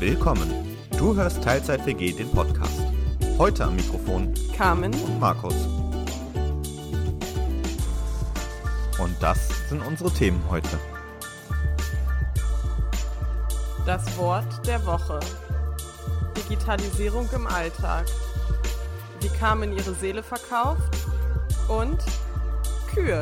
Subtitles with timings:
[0.00, 0.50] Willkommen.
[0.98, 2.80] Du hörst Teilzeit WG den Podcast.
[3.38, 4.92] Heute am Mikrofon Carmen.
[4.92, 5.54] und Markus.
[8.98, 10.78] Und das sind unsere Themen heute.
[13.86, 15.20] Das Wort der Woche.
[16.36, 18.06] Digitalisierung im Alltag.
[19.20, 20.92] Wie Carmen ihre Seele verkauft.
[21.68, 21.98] Und
[22.92, 23.20] Kühe.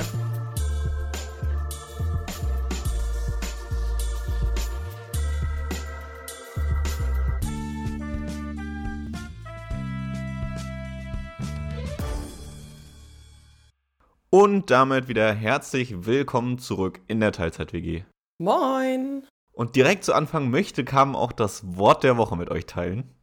[14.42, 18.02] Und damit wieder herzlich willkommen zurück in der Teilzeit WG.
[18.38, 19.24] Moin.
[19.52, 23.14] Und direkt zu Anfang möchte Carmen auch das Wort der Woche mit euch teilen.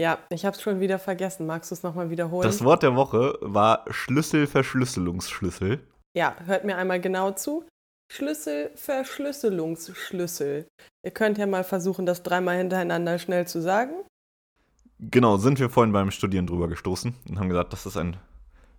[0.00, 1.46] Ja, ich hab's schon wieder vergessen.
[1.46, 2.42] Magst du es nochmal wiederholen?
[2.42, 5.78] Das Wort der Woche war Schlüsselverschlüsselungsschlüssel.
[6.16, 7.64] ja, hört mir einmal genau zu.
[8.12, 10.66] Schlüssel, Verschlüsselungsschlüssel.
[11.04, 13.92] Ihr könnt ja mal versuchen, das dreimal hintereinander schnell zu sagen.
[14.98, 18.16] Genau, sind wir vorhin beim Studieren drüber gestoßen und haben gesagt, das ist ein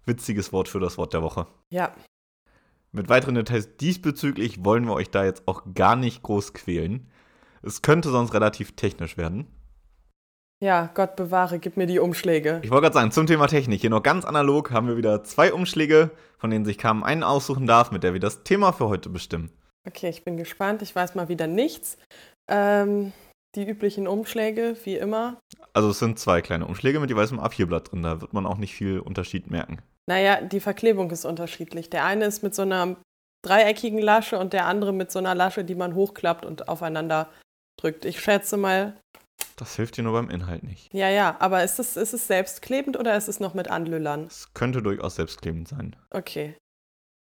[0.05, 1.47] witziges Wort für das Wort der Woche.
[1.69, 1.93] Ja,
[2.91, 7.07] Mit weiteren Details diesbezüglich wollen wir euch da jetzt auch gar nicht groß quälen.
[7.61, 9.47] Es könnte sonst relativ technisch werden.
[10.61, 12.59] ja, Gott bewahre, gib mir die Umschläge.
[12.63, 15.53] Ich wollte gerade sagen, zum Thema Technik, hier noch ganz analog haben wir wieder zwei
[15.53, 19.09] Umschläge, von denen sich Carmen einen aussuchen darf, mit der wir das Thema für heute
[19.09, 19.51] bestimmen.
[19.87, 20.81] Okay, ich bin gespannt.
[20.81, 21.97] Ich weiß mal wieder nichts.
[22.49, 23.13] Ähm,
[23.55, 25.39] die üblichen Umschläge, wie immer.
[25.73, 28.57] Also es sind zwei kleine Umschläge mit jeweils einem A4-Blatt drin, da wird man auch
[28.57, 29.81] nicht viel Unterschied merken.
[30.07, 31.89] Naja, die Verklebung ist unterschiedlich.
[31.89, 32.95] Der eine ist mit so einer
[33.45, 37.29] dreieckigen Lasche und der andere mit so einer Lasche, die man hochklappt und aufeinander
[37.79, 38.05] drückt.
[38.05, 38.97] Ich schätze mal,
[39.55, 40.93] Das hilft dir nur beim Inhalt nicht.
[40.93, 44.25] ja, ja, aber ist es, ist es selbstklebend oder ist es noch mit Anlüllern?
[44.25, 45.95] Es könnte durchaus selbstklebend sein.
[46.11, 46.55] Okay.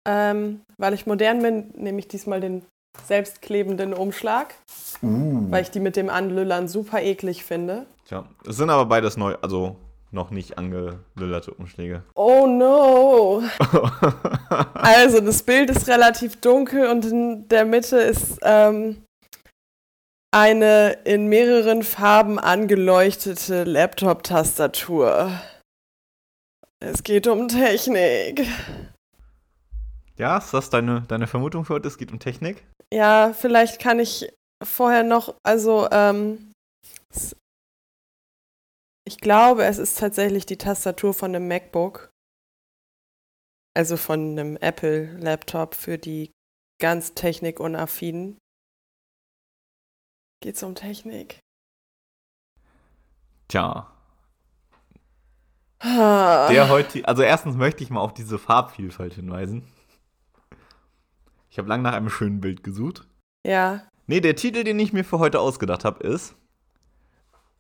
[0.07, 2.65] Ähm, weil ich modern bin, nehme ich diesmal den
[3.05, 4.53] selbstklebenden Umschlag,
[5.01, 7.85] weil ich die mit dem Anlüllern super eklig finde.
[8.05, 9.77] Tja, es sind aber beides neu, also
[10.11, 12.03] noch nicht angelüllerte Umschläge.
[12.15, 13.43] Oh no!
[14.73, 19.03] Also, das Bild ist relativ dunkel und in der Mitte ist ähm,
[20.31, 25.31] eine in mehreren Farben angeleuchtete Laptop-Tastatur.
[26.79, 28.47] Es geht um Technik.
[30.17, 31.87] ja, ist das deine, deine Vermutung für heute?
[31.87, 32.65] Es geht um Technik?
[32.93, 34.31] Ja, vielleicht kann ich
[34.63, 36.51] vorher noch, also, ähm,
[39.05, 42.09] ich glaube, es ist tatsächlich die Tastatur von einem MacBook.
[43.75, 46.31] Also von einem Apple-Laptop für die
[46.81, 48.37] ganz technikunaffinen.
[50.41, 51.39] Geht's um Technik?
[53.47, 53.95] Tja,
[55.81, 56.49] Ah.
[56.49, 59.63] der heute, also erstens möchte ich mal auf diese Farbvielfalt hinweisen.
[61.49, 63.07] Ich habe lange nach einem schönen Bild gesucht.
[63.45, 66.35] Ja, Nee, der Titel, den ich mir für heute ausgedacht habe, ist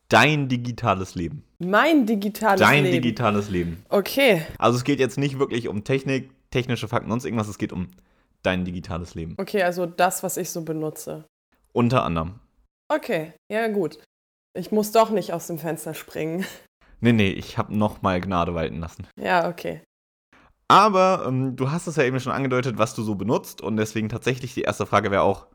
[0.09, 1.43] Dein digitales Leben.
[1.59, 3.01] mein digitales Dein Leben.
[3.03, 3.83] digitales Leben.
[3.89, 7.71] okay, Also es geht jetzt nicht wirklich um Technik, technische Fakten, sonst irgendwas, es geht
[7.71, 7.87] um
[8.41, 9.35] dein digitales Leben.
[9.37, 11.25] okay, also das, was ich so benutze.
[11.73, 12.39] Unter anderem.
[12.91, 13.99] Okay, ja gut.
[14.57, 16.45] Ich muss doch nicht aus dem Fenster springen.
[17.01, 19.05] Nee, nee, ich habe noch mal Gnade walten lassen.
[19.21, 19.81] Ja, okay.
[20.69, 23.61] Aber ähm, du hast es ja eben schon angedeutet, was du so benutzt.
[23.61, 25.47] Und deswegen tatsächlich die erste Frage wäre auch,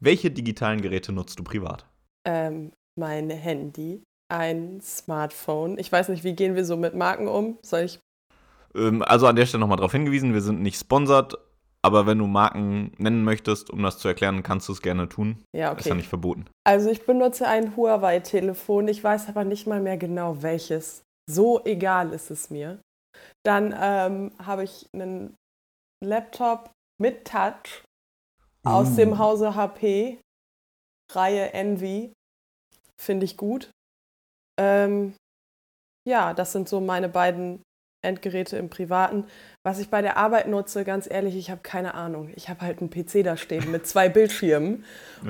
[0.00, 1.86] welche digitalen Geräte nutzt du privat?
[2.26, 5.78] ähm, mein Handy, ein Smartphone.
[5.78, 7.58] Ich weiß nicht, wie gehen wir so mit Marken um?
[7.62, 8.00] Soll ich?
[8.74, 11.38] Ähm, also an der Stelle nochmal darauf hingewiesen, wir sind nicht sponsert.
[11.82, 15.44] Aber wenn du Marken nennen möchtest, um das zu erklären, kannst du es gerne tun.
[15.54, 15.98] Ja, Ist ja okay.
[15.98, 16.46] nicht verboten.
[16.64, 18.88] Also ich benutze ein Huawei-Telefon.
[18.88, 21.02] Ich weiß aber nicht mal mehr genau welches.
[21.30, 22.80] So egal ist es mir.
[23.44, 25.34] Dann ähm, habe ich einen
[26.04, 27.84] Laptop mit Touch
[28.64, 28.96] aus Uh.
[28.96, 30.18] dem Hause HP,
[31.12, 32.12] Reihe Envy.
[33.00, 33.70] Finde ich gut.
[34.58, 35.14] Ähm,
[36.08, 37.62] ja, das sind so meine beiden
[38.04, 39.24] Endgeräte im Privaten.
[39.64, 42.32] Was ich bei der Arbeit nutze, ganz ehrlich, ich habe keine Ahnung.
[42.36, 44.84] Ich habe halt einen PC da stehen mit zwei Bildschirmen.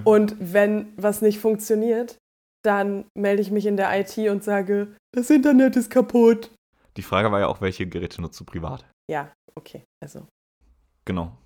[0.04, 2.18] Und wenn was nicht funktioniert,
[2.64, 6.50] dann melde ich mich in der IT und sage, das Internet ist kaputt.
[6.96, 8.84] Die Frage war ja auch, welche Geräte nutzt du privat?
[9.10, 9.84] Ja, okay.
[10.02, 10.26] Also,
[11.04, 11.36] Genau.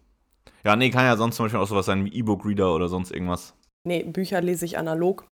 [0.65, 3.55] Ja, nee, kann ja sonst zum Beispiel auch sowas sein wie E-Book-Reader oder sonst irgendwas.
[3.87, 5.27] nee, Bücher lese ich analog.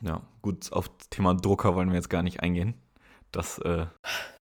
[0.00, 2.74] Ja, gut, auf das Thema Drucker wollen wir jetzt gar nicht eingehen.
[3.32, 3.86] Das, äh,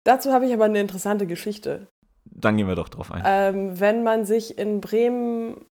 [0.05, 1.88] Dazu habe ich aber eine interessante Geschichte.
[2.25, 3.23] dann gehen wir doch drauf ein.
[3.26, 5.67] Ähm, wenn man sich in Bremen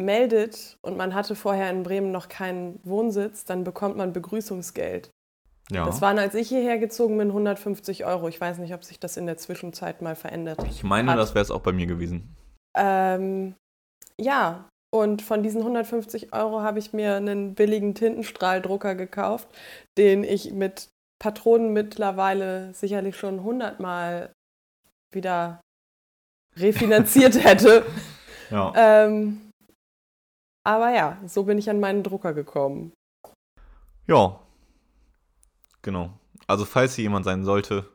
[0.00, 5.10] meldet und man hatte vorher in Bremen noch keinen Wohnsitz, dann bekommt man Begrüßungsgeld.
[5.70, 5.84] Ja.
[5.86, 8.28] Das waren, als ich hierher gezogen bin, 150 Euro.
[8.28, 10.62] Ich weiß nicht, ob sich das in der Zwischenzeit mal verändert.
[10.68, 11.18] ich meine, hat.
[11.18, 12.36] das wäre es auch bei mir gewesen.
[12.76, 13.54] Ähm,
[14.20, 19.48] ja, Und von diesen 150 Euro habe ich mir einen billigen Tintenstrahldrucker gekauft,
[19.96, 20.88] den ich mit
[21.20, 24.32] Patronen mittlerweile sicherlich schon hundertmal
[25.12, 25.60] wieder
[26.56, 27.84] refinanziert hätte.
[28.50, 28.72] Ja.
[28.74, 29.50] Ähm,
[30.66, 32.92] aber ja, so bin ich an meinen Drucker gekommen.
[34.08, 34.40] Ja.
[35.82, 36.10] Genau.
[36.46, 37.88] Also falls hier jemand sein sollte,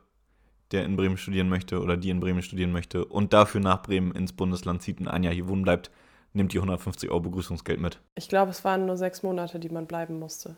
[0.72, 4.12] der in Bremen studieren möchte oder die in Bremen studieren möchte und dafür nach Bremen
[4.12, 5.90] ins Bundesland zieht und ein Jahr hier wohnen bleibt,
[6.32, 8.00] nimmt die 150 Euro Begrüßungsgeld mit.
[8.16, 10.56] Ich glaube, es waren nur sechs Monate, die man bleiben musste.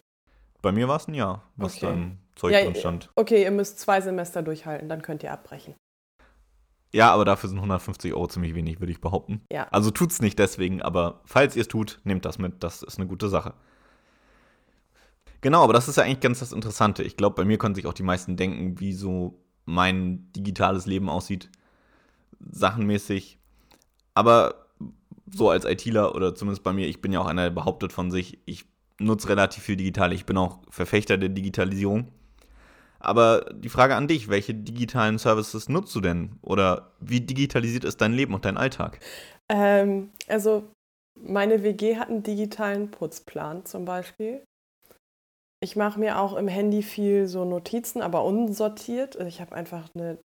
[0.63, 1.87] Bei mir war es ein Jahr, was Okay.
[1.87, 3.11] da im Zeug Ja, drin stand.
[3.15, 5.75] Okay, ihr müsst zwei Semester durchhalten, dann könnt ihr abbrechen.
[6.93, 9.43] Ja, aber dafür sind 150 Euro ziemlich wenig, würde ich behaupten.
[9.53, 9.69] Ja.
[9.71, 12.63] Also tut's nicht deswegen, aber falls ihr es tut, nehmt das mit.
[12.65, 13.53] Das ist eine gute Sache.
[15.41, 17.03] Genau, aber das ist ja eigentlich ganz das Interessante.
[17.03, 21.09] Ich glaube, bei mir können sich auch die meisten denken, wie so mein digitales Leben
[21.09, 21.51] aussieht.
[22.51, 23.39] Sachenmäßig.
[24.15, 24.67] Aber
[25.31, 28.11] so als ITler oder zumindest bei mir, ich bin ja auch einer, der behauptet von
[28.11, 28.65] sich, ich
[28.99, 30.13] nutze relativ viel digital.
[30.13, 32.09] Ich bin auch Verfechter der Digitalisierung.
[33.01, 36.33] Aber die Frage an dich, welche digitalen Services nutzt du denn?
[36.43, 38.99] Oder wie digitalisiert ist dein Leben und dein Alltag?
[39.49, 40.65] Ähm, also,
[41.15, 44.43] meine WG hat einen digitalen Putzplan zum Beispiel.
[45.61, 49.17] Ich mache mir auch im Handy viel so Notizen, aber unsortiert.
[49.17, 50.19] Ich habe einfach eine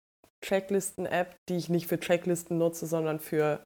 [0.44, 3.64] Checklisten-App, die ich nicht für Checklisten nutze, sondern für,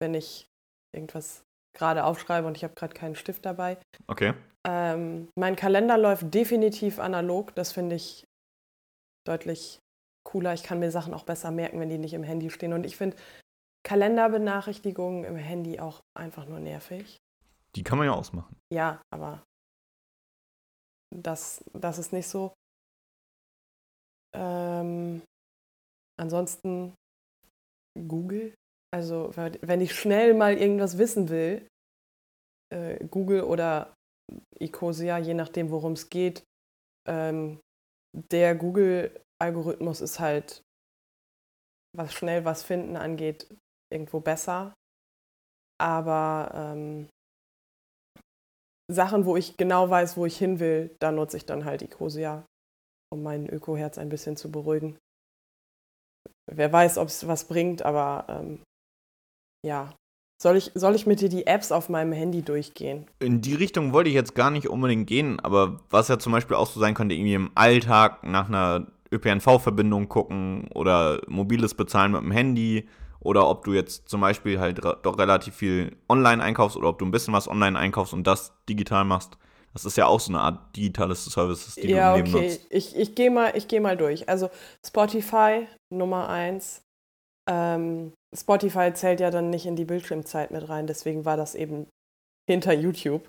[0.00, 0.46] wenn ich
[0.94, 1.42] irgendwas
[1.74, 3.78] gerade aufschreibe und ich habe gerade keinen Stift dabei.
[4.06, 4.34] Okay.
[4.66, 7.54] Ähm, mein Kalender läuft definitiv analog.
[7.54, 8.24] Das finde ich
[9.26, 9.78] deutlich
[10.24, 10.54] cooler.
[10.54, 12.72] Ich kann mir Sachen auch besser merken, wenn die nicht im Handy stehen.
[12.72, 13.16] Und ich finde
[13.84, 17.16] Kalenderbenachrichtigungen im Handy auch einfach nur nervig.
[17.74, 18.56] Die kann man ja ausmachen.
[18.72, 19.42] Ja, aber
[21.14, 22.54] das, das ist nicht so.
[24.34, 25.22] Ähm,
[26.18, 26.94] ansonsten
[28.06, 28.54] Google.
[28.94, 31.68] Also wenn ich schnell mal irgendwas wissen will,
[32.72, 33.94] äh, Google oder
[34.58, 36.44] Ecosia, je nachdem, worum es geht.
[37.06, 37.60] Ähm,
[38.30, 40.62] der Google-Algorithmus ist halt,
[41.96, 43.48] was schnell was finden angeht,
[43.92, 44.74] irgendwo besser.
[45.80, 47.08] Aber ähm,
[48.90, 52.44] Sachen, wo ich genau weiß, wo ich hin will, da nutze ich dann halt Ecosia,
[53.12, 54.96] um mein Öko-Herz ein bisschen zu beruhigen.
[56.50, 58.62] Wer weiß, ob es was bringt, aber ähm,
[59.64, 59.94] ja.
[60.40, 63.06] Soll ich, soll ich mit dir die Apps auf meinem Handy durchgehen?
[63.18, 66.56] In die Richtung wollte ich jetzt gar nicht unbedingt gehen, aber was ja zum Beispiel
[66.56, 72.22] auch so sein könnte, irgendwie im Alltag nach einer ÖPNV-Verbindung gucken oder mobiles Bezahlen mit
[72.22, 72.88] dem Handy
[73.20, 77.04] oder ob du jetzt zum Beispiel halt doch relativ viel online einkaufst oder ob du
[77.04, 79.38] ein bisschen was online einkaufst und das digital machst.
[79.72, 82.46] Das ist ja auch so eine Art digitales Services, die ja, du im Leben okay.
[82.46, 82.66] nutzt.
[82.70, 84.28] Ich, ich gehe mal, ich geh mal durch.
[84.28, 84.50] Also
[84.84, 86.82] Spotify Nummer eins.
[87.48, 91.86] Ähm, Spotify zählt ja dann nicht in die Bildschirmzeit mit rein, deswegen war das eben
[92.48, 93.28] hinter YouTube.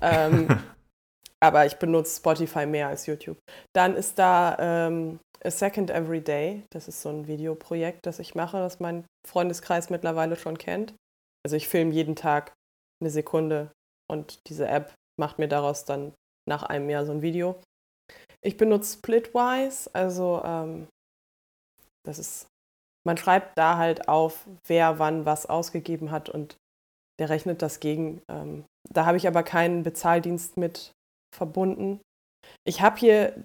[0.00, 0.48] Ähm,
[1.40, 3.38] aber ich benutze Spotify mehr als YouTube.
[3.74, 6.64] Dann ist da ähm, A Second Every Day.
[6.70, 10.94] Das ist so ein Videoprojekt, das ich mache, das mein Freundeskreis mittlerweile schon kennt.
[11.44, 12.52] Also ich filme jeden Tag
[13.00, 13.70] eine Sekunde
[14.10, 16.12] und diese App macht mir daraus dann
[16.48, 17.60] nach einem Jahr so ein Video.
[18.44, 20.88] Ich benutze Splitwise, also ähm,
[22.04, 22.46] das ist,
[23.06, 26.56] man schreibt da halt auf, wer wann was ausgegeben hat und
[27.20, 28.22] der rechnet das gegen.
[28.30, 30.92] Ähm, da habe ich aber keinen Bezahldienst mit
[31.34, 32.00] verbunden.
[32.64, 33.44] Ich habe hier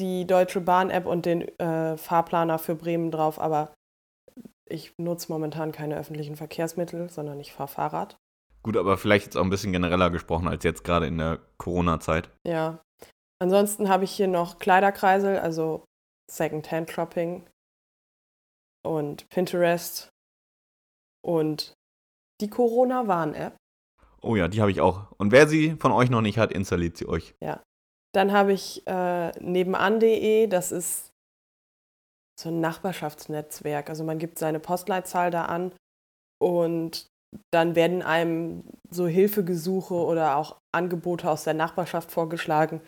[0.00, 3.72] die Deutsche Bahn-App und den äh, Fahrplaner für Bremen drauf, aber
[4.66, 8.16] ich nutze momentan keine öffentlichen Verkehrsmittel, sondern ich fahre Fahrrad.
[8.62, 12.30] Gut, aber vielleicht jetzt auch ein bisschen genereller gesprochen als jetzt gerade in der Corona-Zeit.
[12.46, 12.82] Ja.
[13.40, 15.84] Ansonsten habe ich hier noch Kleiderkreisel, also
[16.30, 17.48] Second-Hand-Shopping
[18.84, 20.10] und Pinterest
[21.24, 21.74] und
[22.40, 23.56] die Corona-Warn-App.
[24.20, 25.12] Oh ja, die habe ich auch.
[25.12, 27.34] Und wer sie von euch noch nicht hat, installiert sie euch.
[28.14, 31.12] Dann habe ich äh, nebenan.de, das ist
[32.40, 33.90] so ein Nachbarschaftsnetzwerk.
[33.90, 35.72] Also man gibt seine Postleitzahl da an
[36.40, 37.08] und
[37.52, 42.80] dann werden einem so Hilfegesuche oder auch Angebote aus der Nachbarschaft vorgeschlagen,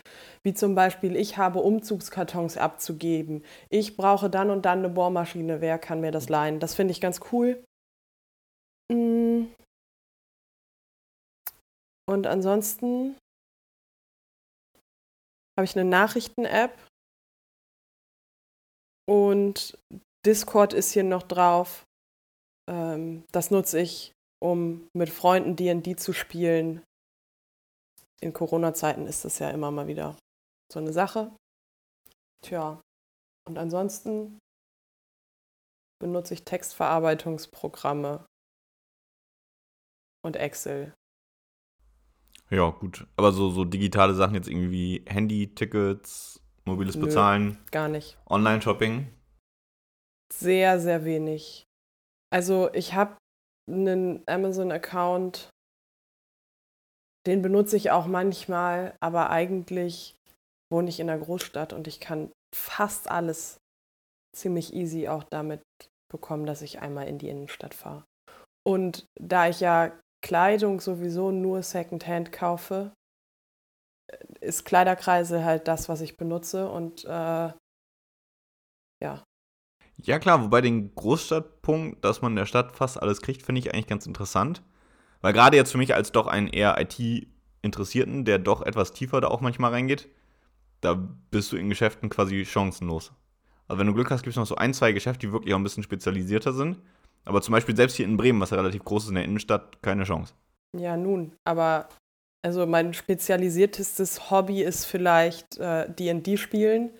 [0.43, 5.79] wie zum Beispiel, ich habe Umzugskartons abzugeben, ich brauche dann und dann eine Bohrmaschine, wer
[5.79, 6.59] kann mir das leihen?
[6.61, 7.63] Das finde ich ganz cool.
[8.91, 9.47] Mm.
[12.09, 13.17] Und ansonsten
[15.57, 16.79] habe ich eine Nachrichten-App
[19.09, 19.79] und
[20.25, 21.85] Discord ist hier noch drauf.
[22.69, 26.83] Ähm, das nutze ich, um mit Freunden D&D zu spielen.
[28.23, 30.17] In Corona-Zeiten ist das ja immer mal wieder
[30.73, 31.35] so eine Sache.
[32.45, 32.81] Tja,
[33.49, 34.39] und ansonsten
[36.01, 38.25] benutze ich Textverarbeitungsprogramme
[40.25, 40.95] und Excel.
[42.51, 43.07] Ja, gut.
[43.17, 47.07] Aber so, so digitale Sachen jetzt irgendwie Handy-Tickets, mobiles Nö.
[47.07, 48.19] Bezahlen, Gar nicht.
[48.29, 49.09] Online-Shopping.
[50.33, 51.65] Sehr, sehr wenig.
[52.33, 53.17] Also ich habe
[53.69, 55.49] einen Amazon-Account,
[57.27, 60.15] den benutze ich auch manchmal, aber eigentlich
[60.73, 63.59] wohne ich in einer Großstadt und ich kann fast alles
[64.37, 65.63] ziemlich easy auch damit
[66.11, 68.05] bekommen, dass ich einmal in die Innenstadt fahre.
[68.67, 69.93] Und da ich ja
[70.23, 72.93] Kleidung sowieso nur Secondhand kaufe,
[74.41, 77.53] ist Kleiderkreise halt das, was ich benutze und äh,
[79.03, 79.25] ja,
[80.03, 83.73] Ja, klar, wobei den Großstadtpunkt, dass man in der Stadt fast alles kriegt, finde ich
[83.73, 84.63] eigentlich ganz interessant.
[85.21, 89.29] Weil gerade jetzt für mich als doch einen eher IT-Interessierten, der doch etwas tiefer da
[89.29, 90.09] auch manchmal reingeht,
[90.81, 90.95] da
[91.31, 93.13] bist du in Geschäften quasi chancenlos.
[93.69, 95.59] Also wenn du Glück hast, gibt es noch so ein, zwei Geschäfte, die wirklich auch
[95.59, 96.79] ein bisschen spezialisierter sind.
[97.25, 99.83] Aber zum Beispiel selbst hier in Bremen, was ja relativ groß ist in der Innenstadt,
[99.83, 100.35] keine Chance.
[100.77, 101.89] Ja, nun, aber
[102.43, 106.91] also mein spezialisiertestes Hobby ist vielleicht äh, D&D spielen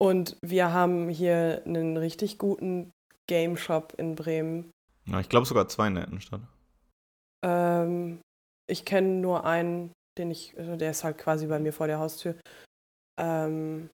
[0.00, 2.90] und wir haben hier einen richtig guten
[3.28, 4.70] Game Shop in Bremen.
[5.06, 6.42] Ja, ich glaube sogar zwei in der Innenstadt.
[7.44, 8.20] Ähm,
[8.66, 11.98] ich kenne nur einen, den ich, also der ist halt quasi bei mir vor der
[11.98, 12.36] Haustür.
[13.20, 13.90] Ähm,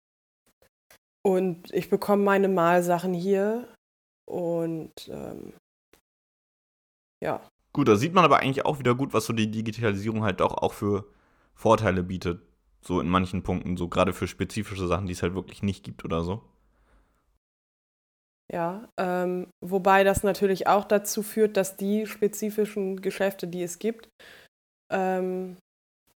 [1.26, 3.68] und ich bekomme meine Malsachen hier
[4.30, 5.54] und ähm,
[7.22, 10.40] ja, Gut, da sieht man aber eigentlich auch wieder gut, was so die Digitalisierung halt
[10.40, 11.04] doch auch für
[11.54, 12.42] Vorteile bietet.
[12.82, 16.04] So in manchen Punkten, so gerade für spezifische Sachen, die es halt wirklich nicht gibt
[16.04, 16.42] oder so.
[18.52, 24.08] Ja, ähm, wobei das natürlich auch dazu führt, dass die spezifischen Geschäfte, die es gibt,
[24.92, 25.56] ähm,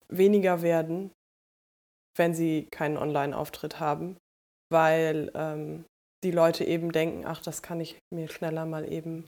[0.08, 1.12] weniger werden,
[2.16, 4.16] wenn sie keinen Online-Auftritt haben,
[4.72, 5.84] weil ähm,
[6.24, 9.26] die Leute eben denken, ach, das kann ich mir schneller mal eben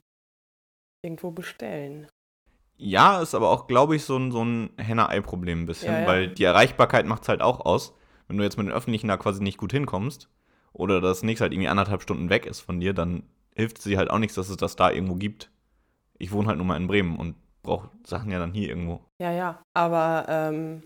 [1.03, 2.07] irgendwo bestellen.
[2.77, 6.07] Ja, ist aber auch, glaube ich, so ein, so ein Henne-Ei-Problem ein bisschen, Ja, ja.
[6.07, 7.93] weil die Erreichbarkeit macht es halt auch aus.
[8.27, 10.29] Wenn du jetzt mit den Öffentlichen da quasi nicht gut hinkommst
[10.73, 13.23] oder das nächste halt irgendwie anderthalb Stunden weg ist von dir, dann
[13.55, 15.49] hilft es dir halt auch nichts, dass es das da irgendwo gibt.
[16.19, 19.01] Ich wohne halt nun mal in Bremen und brauche Sachen ja dann hier irgendwo.
[19.21, 20.83] Ja, ja, aber ähm,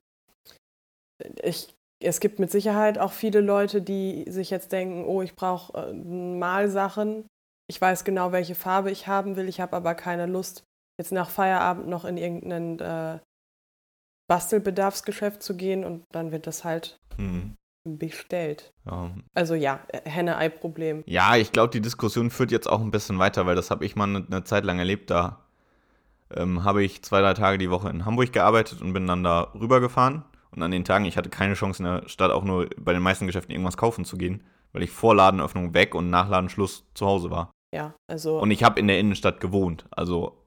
[1.43, 5.77] ich, es gibt mit Sicherheit auch viele Leute, die sich jetzt denken, oh, ich brauche
[5.77, 7.25] äh, Malsachen.
[7.67, 10.63] Ich weiß genau, welche Farbe ich haben will, ich habe aber keine Lust,
[10.99, 13.19] jetzt nach Feierabend noch in irgendein äh,
[14.27, 17.55] Bastelbedarfsgeschäft zu gehen und dann wird das halt Hm.
[17.87, 18.71] bestellt.
[18.85, 21.03] Ja, Also ja, Henne-Ei-Problem.
[21.05, 23.95] Ja, ich glaube, die Diskussion führt jetzt auch ein bisschen weiter, weil das habe ich
[23.95, 25.09] mal eine, eine Zeit lang erlebt.
[25.09, 25.39] Da
[26.33, 29.51] ähm, habe ich zwei, drei Tage die Woche in Hamburg gearbeitet und bin dann da
[29.53, 30.23] rübergefahren.
[30.51, 33.01] Und an den Tagen, ich hatte keine Chance in der Stadt auch nur bei den
[33.01, 34.43] meisten Geschäften irgendwas kaufen zu gehen,
[34.73, 37.51] weil ich vor Ladenöffnung weg und nach Ladenschluss zu Hause war.
[37.73, 39.85] Ja, also Und ich habe in der Innenstadt gewohnt.
[39.91, 40.37] Also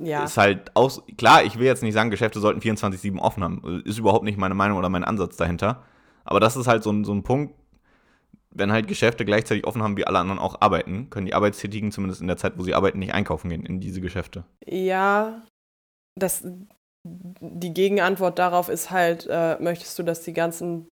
[0.00, 1.02] ja, ist halt aus.
[1.16, 3.82] Klar, ich will jetzt nicht sagen, Geschäfte sollten 24-7 offen haben.
[3.84, 5.82] Ist überhaupt nicht meine Meinung oder mein Ansatz dahinter.
[6.24, 7.54] Aber das ist halt so ein, so ein Punkt,
[8.50, 12.20] wenn halt Geschäfte gleichzeitig offen haben, wie alle anderen auch arbeiten, können die Arbeitstätigen zumindest
[12.20, 14.44] in der Zeit, wo sie arbeiten, nicht einkaufen gehen in diese Geschäfte.
[14.66, 15.42] Ja,
[16.16, 16.46] das,
[17.04, 20.88] die Gegenantwort darauf ist halt, äh, möchtest du, dass die ganzen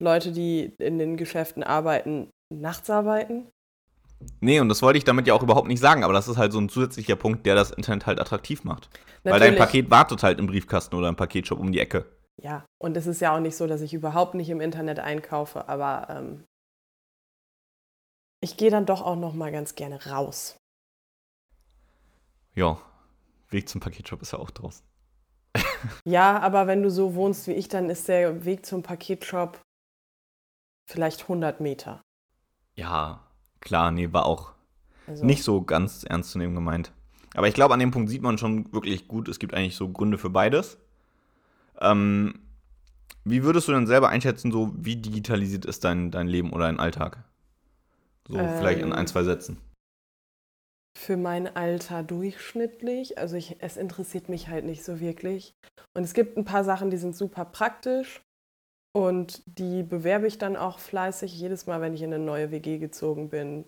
[0.00, 3.48] Leute, die in den Geschäften arbeiten, nachts arbeiten?
[4.40, 6.52] Nee, und das wollte ich damit ja auch überhaupt nicht sagen, aber das ist halt
[6.52, 8.88] so ein zusätzlicher Punkt, der das Internet halt attraktiv macht.
[9.22, 9.58] Weil dein Natürlich.
[9.58, 12.06] Paket wartet halt im Briefkasten oder im Paketshop um die Ecke.
[12.40, 15.68] Ja, und es ist ja auch nicht so, dass ich überhaupt nicht im Internet einkaufe,
[15.68, 16.44] aber ähm,
[18.40, 20.56] ich gehe dann doch auch noch mal ganz gerne raus.
[22.54, 22.78] Ja,
[23.50, 24.84] Weg zum Paketshop ist ja auch draußen.
[26.06, 29.60] Ja, aber wenn du so wohnst wie ich, dann ist der Weg zum Paketshop
[30.90, 32.02] vielleicht 100 Meter.
[32.76, 33.20] Ja,
[33.60, 34.52] klar, nee, war auch
[35.06, 36.92] Also, nicht so ganz ernst zu nehmen gemeint.
[37.34, 39.88] Aber ich glaube, an dem Punkt sieht man schon wirklich gut, es gibt eigentlich so
[39.88, 40.78] Gründe für beides.
[41.80, 42.40] Ähm,
[43.24, 46.80] wie würdest du denn selber einschätzen, so wie digitalisiert ist dein, dein Leben oder dein
[46.80, 47.24] Alltag?
[48.28, 48.92] So vielleicht in Ähm.
[48.92, 49.58] ein, zwei Sätzen.
[50.96, 53.18] Für mein Alter durchschnittlich.
[53.18, 55.54] Also ich, es interessiert mich halt nicht so wirklich.
[55.96, 58.22] Und es gibt ein paar Sachen, die sind super praktisch.
[58.96, 62.78] Und die bewerbe ich dann auch fleißig jedes Mal, wenn ich in eine neue WG
[62.78, 63.66] gezogen bin.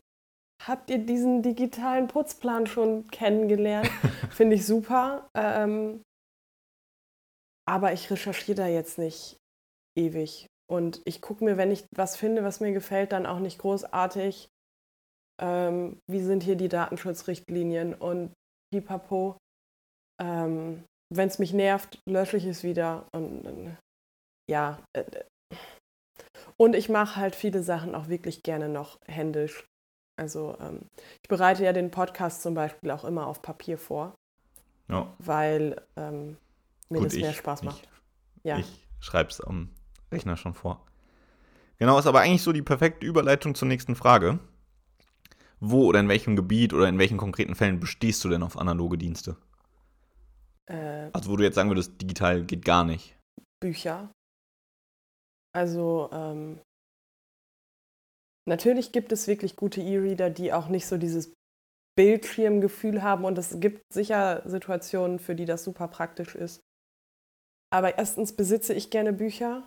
[0.62, 3.90] Habt ihr diesen digitalen Putzplan schon kennengelernt?
[4.30, 5.28] Finde ich super.
[5.34, 6.02] Ähm,
[7.68, 9.36] aber ich recherchiere da jetzt nicht
[9.98, 10.46] ewig.
[10.70, 14.48] Und ich gucke mir, wenn ich was finde, was mir gefällt, dann auch nicht großartig
[15.40, 18.32] ähm, wie sind hier die Datenschutzrichtlinien und
[18.72, 19.36] pipapo.
[20.20, 23.06] Ähm, Wenn es mich nervt, lösche ich es wieder.
[23.14, 23.76] Und äh,
[24.50, 24.82] ja.
[24.92, 25.04] Äh,
[26.56, 29.64] und ich mache halt viele Sachen auch wirklich gerne noch händisch.
[30.18, 30.86] Also ähm,
[31.22, 34.14] ich bereite ja den Podcast zum Beispiel auch immer auf Papier vor.
[34.88, 35.12] Ja.
[35.18, 36.36] weil ähm,
[36.88, 37.88] mir Gut, das mehr ich Spaß macht.
[38.44, 38.58] Ja.
[38.58, 39.70] Ich schreibe es am
[40.12, 40.84] Rechner schon vor.
[41.78, 44.38] Genau, ist aber eigentlich so die perfekte Überleitung zur nächsten Frage.
[45.60, 48.98] Wo oder in welchem Gebiet oder in welchen konkreten Fällen bestehst du denn auf analoge
[48.98, 49.36] Dienste?
[50.66, 53.16] Äh, Also wo du jetzt sagen würdest, digital geht gar nicht.
[53.60, 54.10] Bücher.
[55.54, 56.60] Also ähm,
[58.46, 61.32] natürlich gibt es wirklich gute E-Reader, die auch nicht so dieses
[61.96, 66.60] Bildschirmgefühl haben und es gibt sicher Situationen, für die das super praktisch ist.
[67.72, 69.66] Aber erstens besitze ich gerne Bücher.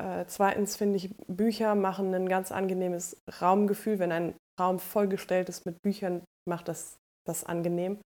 [0.00, 3.98] Äh, zweitens finde ich, Bücher machen ein ganz angenehmes Raumgefühl.
[3.98, 8.00] Wenn ein Raum vollgestellt ist mit Büchern, macht das das angenehm.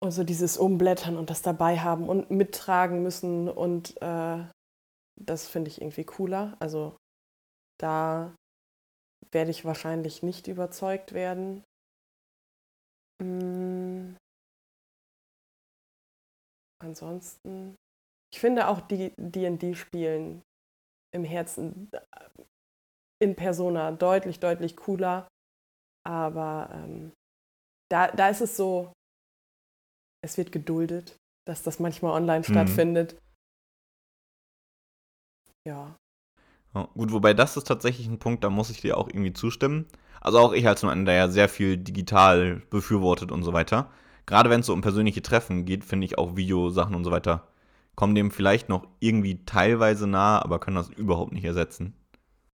[0.00, 4.44] Und so dieses Umblättern und das dabei haben und mittragen müssen und äh,
[5.20, 6.56] das finde ich irgendwie cooler.
[6.60, 6.96] Also
[7.80, 8.36] da
[9.32, 11.64] werde ich wahrscheinlich nicht überzeugt werden.
[13.20, 14.14] Mm.
[16.80, 17.74] Ansonsten,
[18.32, 20.42] ich finde auch die D&D-Spielen
[21.12, 21.90] im Herzen
[23.20, 25.28] in Persona deutlich, deutlich cooler.
[26.06, 27.12] Aber ähm,
[27.90, 28.92] da, da ist es so,
[30.24, 32.44] es wird geduldet, dass das manchmal online Mhm.
[32.44, 33.18] stattfindet.
[35.66, 35.96] Ja.
[36.74, 39.86] Ja, gut, wobei das ist tatsächlich ein Punkt, da muss ich dir auch irgendwie zustimmen.
[40.20, 43.90] Also auch ich als jemand, der ja sehr viel digital befürwortet und so weiter.
[44.26, 47.48] Gerade wenn es so um persönliche Treffen geht, finde ich auch Videosachen und so weiter
[47.98, 51.94] kommen dem vielleicht noch irgendwie teilweise nah, aber können das überhaupt nicht ersetzen.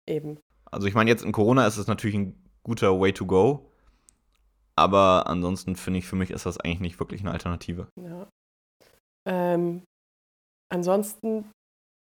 [0.06, 0.38] Eben.
[0.72, 3.72] Also ich meine, jetzt in Corona ist es natürlich ein guter Way to go,
[4.76, 7.88] aber ansonsten finde ich, für mich ist das eigentlich nicht wirklich eine Alternative.
[8.00, 8.28] Ja.
[9.28, 9.84] Ähm,
[10.72, 11.52] ansonsten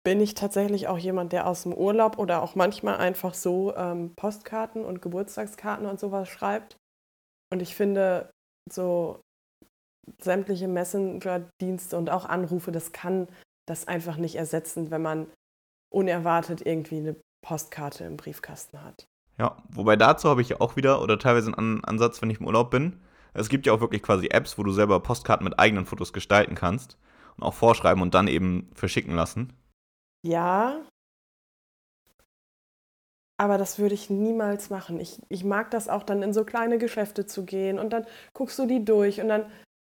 [0.05, 4.15] bin ich tatsächlich auch jemand, der aus dem Urlaub oder auch manchmal einfach so ähm,
[4.17, 6.77] Postkarten und Geburtstagskarten und sowas schreibt.
[7.53, 8.31] Und ich finde,
[8.71, 9.21] so
[10.21, 13.29] sämtliche Messenger-Dienste und auch Anrufe, das kann
[13.69, 15.31] das einfach nicht ersetzen, wenn man
[15.93, 19.07] unerwartet irgendwie eine Postkarte im Briefkasten hat.
[19.39, 22.47] Ja, wobei dazu habe ich auch wieder oder teilweise einen An- Ansatz, wenn ich im
[22.47, 23.01] Urlaub bin.
[23.35, 26.55] Es gibt ja auch wirklich quasi Apps, wo du selber Postkarten mit eigenen Fotos gestalten
[26.55, 26.99] kannst
[27.37, 29.53] und auch vorschreiben und dann eben verschicken lassen.
[30.25, 30.83] Ja,
[33.43, 35.01] aber das würde ich niemals machen.
[35.01, 38.57] Ich, ich mag das auch dann in so kleine Geschäfte zu gehen und dann guckst
[38.59, 39.51] du die durch und dann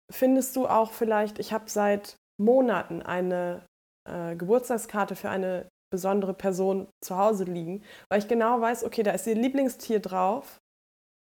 [0.09, 3.65] findest du auch vielleicht, ich habe seit Monaten eine
[4.07, 9.11] äh, Geburtstagskarte für eine besondere Person zu Hause liegen, weil ich genau weiß, okay, da
[9.11, 10.59] ist ihr Lieblingstier drauf,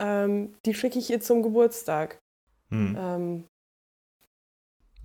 [0.02, 2.20] ähm, die schicke ich ihr zum Geburtstag.
[2.70, 2.96] Hm.
[2.98, 3.48] Ähm,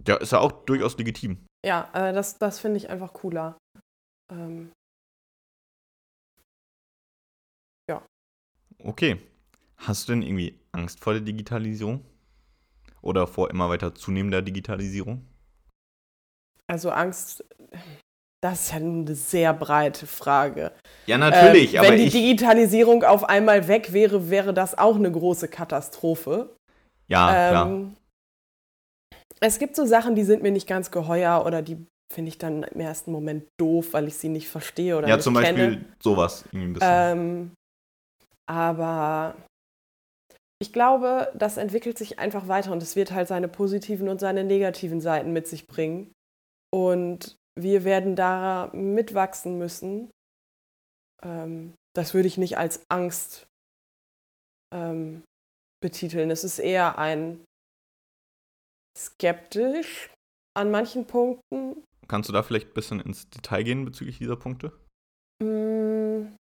[0.06, 1.44] Ja, ist ja auch durchaus legitim.
[1.66, 3.58] ja, äh, das, das finde ich einfach cooler.
[4.30, 4.72] Ähm,
[8.84, 9.20] Okay.
[9.76, 12.04] Hast du denn irgendwie Angst vor der Digitalisierung?
[13.00, 15.26] Oder vor immer weiter zunehmender Digitalisierung?
[16.66, 17.44] Also Angst,
[18.42, 20.72] das ist ja nun eine sehr breite Frage.
[21.06, 22.12] Ja, natürlich, Ähm, aber wenn die ich.
[22.12, 26.54] Digitalisierung auf einmal weg wäre, wäre das auch eine große Katastrophe.
[27.08, 27.66] ja, klar.
[27.66, 27.96] Ähm,
[29.40, 32.62] es gibt so Sachen, die sind mir nicht ganz geheuer oder die finde ich dann
[32.64, 35.58] im ersten Moment doof, weil ich sie nicht verstehe oder Ja, nicht zum kenne.
[35.68, 36.88] Beispiel sowas irgendwie ein bisschen.
[36.90, 37.50] Ähm,
[38.48, 39.34] aber
[40.60, 44.42] ich glaube, das entwickelt sich einfach weiter und es wird halt seine positiven und seine
[44.42, 46.10] negativen Seiten mit sich bringen.
[46.74, 50.10] Und wir werden da mitwachsen müssen.
[51.22, 53.46] Ähm, das würde ich nicht als Angst
[54.74, 55.22] ähm,
[55.82, 56.30] betiteln.
[56.30, 57.44] Es ist eher ein
[58.96, 60.10] skeptisch
[60.56, 61.84] an manchen Punkten.
[62.08, 64.72] Kannst du da vielleicht ein bisschen ins Detail gehen bezüglich dieser Punkte?
[65.42, 66.34] Mm,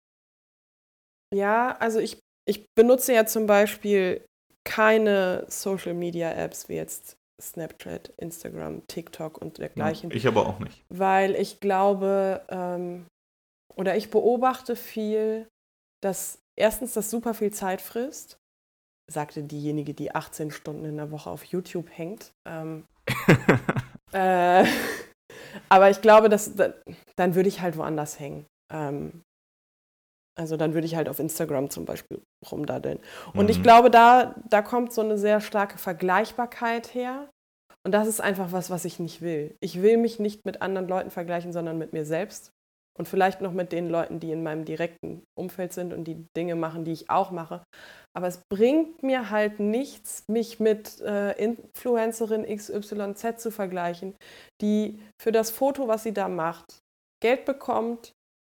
[1.34, 4.24] Ja, also ich, ich benutze ja zum Beispiel
[4.64, 10.82] keine Social Media Apps wie jetzt Snapchat, Instagram, TikTok und dergleichen, Ich aber auch nicht.
[10.88, 13.06] weil ich glaube ähm,
[13.74, 15.46] oder ich beobachte viel,
[16.02, 18.38] dass erstens das super viel Zeit frisst,
[19.10, 22.30] sagte diejenige, die 18 Stunden in der Woche auf YouTube hängt.
[22.48, 22.84] Ähm,
[24.12, 24.64] äh,
[25.68, 26.74] aber ich glaube, dass da-
[27.16, 28.46] dann würde ich halt woanders hängen.
[28.72, 29.22] Ähm,
[30.38, 32.98] also dann würde ich halt auf Instagram zum Beispiel rumdaddeln.
[33.34, 33.62] Und ich Mhm.
[33.62, 37.28] glaube, da, da kommt so eine sehr starke Vergleichbarkeit her.
[37.84, 39.56] Und das ist einfach was, was ich nicht will.
[39.60, 42.50] Ich will mich nicht mit anderen Leuten vergleichen, sondern mit mir selbst.
[42.98, 46.54] Und vielleicht noch mit den Leuten, die in meinem direkten Umfeld sind und die Dinge
[46.56, 47.62] machen, die ich auch mache.
[48.16, 54.14] Aber es bringt mir halt nichts, mich mit äh, Influencerin XYZ zu vergleichen,
[54.62, 56.78] die für das Foto, was sie da macht,
[57.22, 58.12] Geld bekommt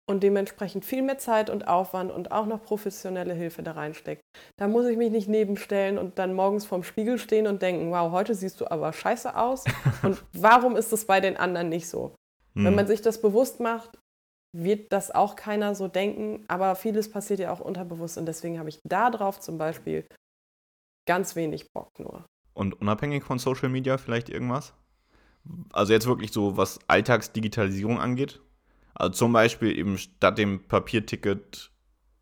[0.08, 4.22] und dementsprechend viel mehr Zeit und Aufwand und auch noch professionelle Hilfe da reinsteckt.
[4.58, 8.10] Da muss ich mich nicht nebenstellen und dann morgens vorm Spiegel stehen und denken, wow,
[8.10, 9.64] heute siehst du aber scheiße aus.
[10.02, 12.14] und warum ist es bei den anderen nicht so?
[12.54, 12.64] Hm.
[12.64, 13.98] Wenn man sich das bewusst macht,
[14.54, 18.68] wird das auch keiner so denken, aber vieles passiert ja auch unterbewusst und deswegen habe
[18.68, 20.06] ich da drauf zum Beispiel
[21.06, 22.26] ganz wenig Bock nur.
[22.54, 24.74] Und unabhängig von Social Media vielleicht irgendwas?
[25.72, 28.40] Also jetzt wirklich so, was Alltagsdigitalisierung angeht?
[28.94, 31.70] Also zum Beispiel eben statt dem Papierticket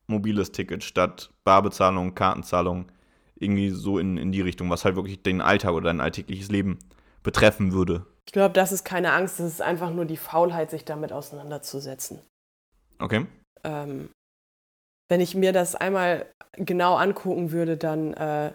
[0.07, 2.91] mobiles Ticket, statt Barbezahlung, Kartenzahlung,
[3.37, 6.79] irgendwie so in, in die Richtung, was halt wirklich den Alltag oder dein alltägliches Leben
[7.23, 8.07] betreffen würde.
[8.27, 12.21] Ich glaube, das ist keine Angst, das ist einfach nur die Faulheit, sich damit auseinanderzusetzen.
[12.99, 13.27] Okay.
[13.65, 14.11] Ähm,
[15.09, 18.53] wenn ich mir das einmal genau angucken würde, dann äh,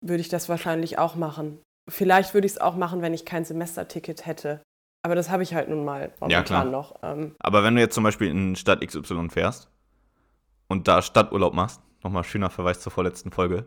[0.00, 1.60] würde ich das wahrscheinlich auch machen.
[1.88, 4.60] Vielleicht würde ich es auch machen, wenn ich kein Semesterticket hätte.
[5.02, 6.64] Aber das habe ich halt nun mal momentan ja, klar.
[6.64, 6.96] noch.
[7.02, 7.34] Ähm.
[7.38, 9.70] Aber wenn du jetzt zum Beispiel in Stadt XY fährst
[10.68, 13.66] und da Stadturlaub machst, nochmal schöner Verweis zur vorletzten Folge,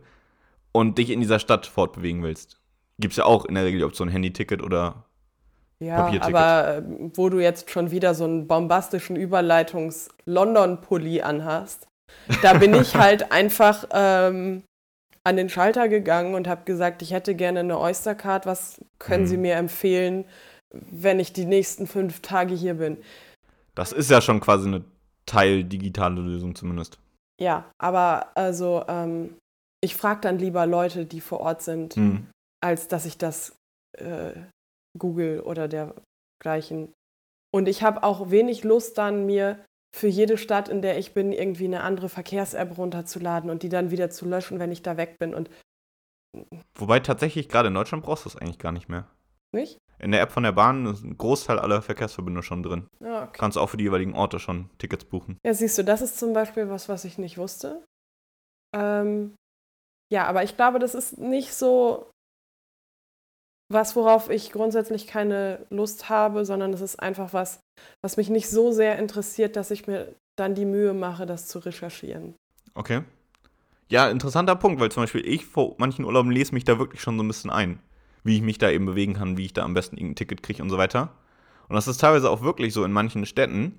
[0.72, 2.58] und dich in dieser Stadt fortbewegen willst,
[2.98, 5.04] gibt es ja auch in der Regel die Option Handy-Ticket oder
[5.80, 6.34] ja, Papierticket.
[6.34, 6.82] aber äh,
[7.14, 11.88] wo du jetzt schon wieder so einen bombastischen Überleitungs-London-Pulli anhast,
[12.42, 14.62] da bin ich halt einfach ähm,
[15.24, 18.46] an den Schalter gegangen und habe gesagt, ich hätte gerne eine Oystercard.
[18.46, 19.28] Was können hm.
[19.28, 20.24] Sie mir empfehlen,
[20.72, 22.98] wenn ich die nächsten fünf Tage hier bin?
[23.74, 24.84] Das ist ja schon quasi eine
[25.26, 26.98] teildigitale Lösung zumindest.
[27.40, 29.36] Ja, aber also ähm,
[29.82, 32.28] ich frage dann lieber Leute, die vor Ort sind, hm.
[32.60, 33.54] als dass ich das
[33.98, 34.32] äh,
[34.98, 36.92] google oder dergleichen.
[37.54, 41.32] Und ich habe auch wenig Lust dann mir für jede Stadt, in der ich bin,
[41.32, 45.18] irgendwie eine andere Verkehrs-App runterzuladen und die dann wieder zu löschen, wenn ich da weg
[45.18, 45.34] bin.
[45.34, 45.50] Und
[46.74, 49.06] Wobei tatsächlich gerade in Deutschland brauchst du das eigentlich gar nicht mehr.
[49.54, 49.76] Nicht?
[50.02, 52.88] In der App von der Bahn ist ein Großteil aller Verkehrsverbindungen schon drin.
[53.00, 53.38] Ja, okay.
[53.38, 55.38] Kannst auch für die jeweiligen Orte schon Tickets buchen.
[55.46, 57.84] Ja, siehst du, das ist zum Beispiel was, was ich nicht wusste.
[58.74, 59.36] Ähm,
[60.12, 62.10] ja, aber ich glaube, das ist nicht so
[63.72, 67.60] was, worauf ich grundsätzlich keine Lust habe, sondern es ist einfach was,
[68.02, 71.58] was mich nicht so sehr interessiert, dass ich mir dann die Mühe mache, das zu
[71.58, 72.34] recherchieren.
[72.74, 73.02] Okay.
[73.88, 77.16] Ja, interessanter Punkt, weil zum Beispiel ich vor manchen Urlauben lese mich da wirklich schon
[77.16, 77.78] so ein bisschen ein,
[78.24, 80.62] wie ich mich da eben bewegen kann, wie ich da am besten irgendein Ticket kriege
[80.62, 81.12] und so weiter.
[81.68, 83.78] Und das ist teilweise auch wirklich so in manchen Städten,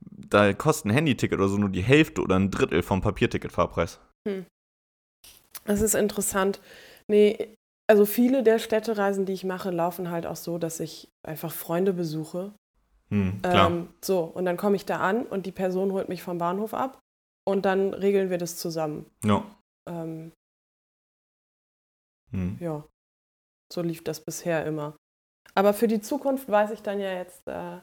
[0.00, 4.00] da kostet ein Handyticket oder so nur die Hälfte oder ein Drittel vom Papierticketfahrpreis.
[4.28, 4.46] Hm.
[5.64, 6.60] Das ist interessant.
[7.08, 7.54] Nee,
[7.88, 11.92] also viele der Städtereisen, die ich mache, laufen halt auch so, dass ich einfach Freunde
[11.92, 12.52] besuche.
[13.10, 13.70] Hm, klar.
[13.70, 16.74] Ähm, so, und dann komme ich da an und die Person holt mich vom Bahnhof
[16.74, 16.98] ab
[17.44, 19.06] und dann regeln wir das zusammen.
[19.24, 19.44] Ja.
[19.88, 20.32] Ähm,
[22.32, 22.58] hm.
[22.60, 22.84] Ja,
[23.72, 24.96] so lief das bisher immer.
[25.54, 27.78] Aber für die Zukunft weiß ich dann ja jetzt, äh,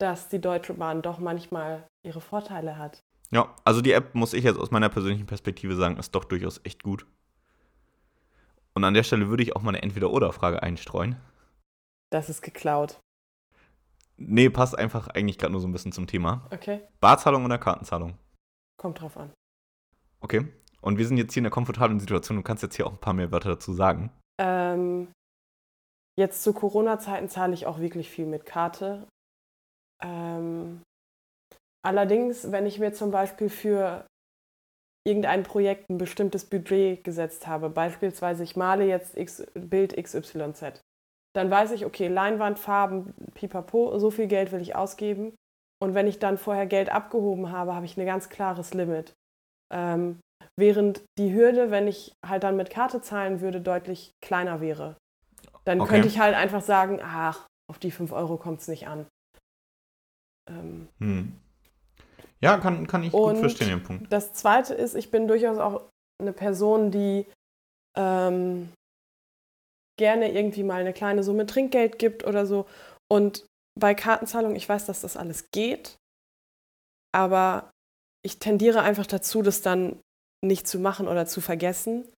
[0.00, 3.00] dass die Deutsche Bahn doch manchmal ihre Vorteile hat.
[3.30, 6.60] Ja, also die App, muss ich jetzt aus meiner persönlichen Perspektive sagen, ist doch durchaus
[6.64, 7.06] echt gut.
[8.74, 11.16] Und an der Stelle würde ich auch mal eine Entweder-Oder-Frage einstreuen.
[12.10, 12.98] Das ist geklaut.
[14.16, 16.46] Nee, passt einfach eigentlich gerade nur so ein bisschen zum Thema.
[16.50, 16.82] Okay.
[17.00, 18.18] Barzahlung oder Kartenzahlung?
[18.78, 19.32] Kommt drauf an.
[20.20, 20.52] Okay.
[20.80, 22.36] Und wir sind jetzt hier in einer komfortablen Situation.
[22.36, 24.10] Du kannst jetzt hier auch ein paar mehr Wörter dazu sagen.
[24.40, 25.08] Ähm,
[26.18, 29.06] jetzt zu Corona-Zeiten zahle ich auch wirklich viel mit Karte.
[30.02, 30.82] Ähm,
[31.84, 34.06] allerdings, wenn ich mir zum Beispiel für
[35.06, 40.80] irgendein Projekt ein bestimmtes Budget gesetzt habe, beispielsweise ich male jetzt X, Bild XYZ,
[41.34, 45.34] dann weiß ich, okay, Leinwand, Farben, pipapo, so viel Geld will ich ausgeben.
[45.82, 49.14] Und wenn ich dann vorher Geld abgehoben habe, habe ich ein ganz klares Limit.
[49.72, 50.20] Ähm,
[50.56, 54.96] während die Hürde, wenn ich halt dann mit Karte zahlen würde, deutlich kleiner wäre.
[55.64, 55.90] Dann okay.
[55.90, 59.06] könnte ich halt einfach sagen, ach, auf die 5 Euro kommt es nicht an.
[60.48, 61.32] Ähm, hm.
[62.40, 64.12] Ja, kann, kann ich gut verstehen, den Punkt.
[64.12, 65.88] Das Zweite ist, ich bin durchaus auch
[66.20, 67.26] eine Person, die
[67.96, 68.72] ähm,
[69.96, 72.66] gerne irgendwie mal eine kleine Summe Trinkgeld gibt oder so.
[73.08, 73.46] Und
[73.78, 75.96] bei Kartenzahlung, ich weiß, dass das alles geht,
[77.14, 77.70] aber
[78.24, 80.00] ich tendiere einfach dazu, das dann
[80.44, 82.10] nicht zu machen oder zu vergessen.